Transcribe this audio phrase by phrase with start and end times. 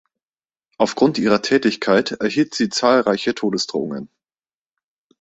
[0.79, 4.09] Aufgrund ihrer Tätigkeit erhielt sie zahlreiche Todesdrohungen.